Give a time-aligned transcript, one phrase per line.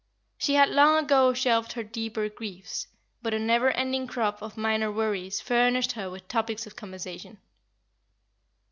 [0.39, 2.87] She had long ago shelved her deeper griefs;
[3.21, 7.37] but a never ending crop of minor worries furnished her with topics of conversation.